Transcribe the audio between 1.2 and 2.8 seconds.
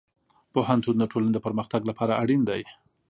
د پرمختګ لپاره اړین دی.